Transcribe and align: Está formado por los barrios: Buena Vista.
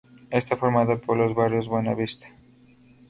Está 0.31 0.57
formado 0.57 0.99
por 0.99 1.15
los 1.15 1.35
barrios: 1.35 1.67
Buena 1.67 1.93
Vista. 1.93 2.27